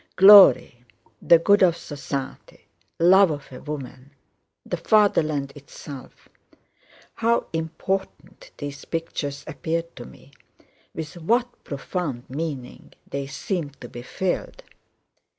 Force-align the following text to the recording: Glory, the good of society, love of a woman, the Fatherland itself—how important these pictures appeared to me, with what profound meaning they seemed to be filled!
Glory, 0.15 0.83
the 1.21 1.37
good 1.37 1.61
of 1.61 1.77
society, 1.77 2.65
love 2.99 3.29
of 3.29 3.51
a 3.51 3.61
woman, 3.61 4.09
the 4.65 4.75
Fatherland 4.75 5.53
itself—how 5.55 7.45
important 7.53 8.49
these 8.57 8.83
pictures 8.85 9.43
appeared 9.45 9.95
to 9.95 10.03
me, 10.05 10.31
with 10.95 11.17
what 11.17 11.63
profound 11.63 12.27
meaning 12.31 12.91
they 13.07 13.27
seemed 13.27 13.79
to 13.79 13.87
be 13.87 14.01
filled! 14.01 14.63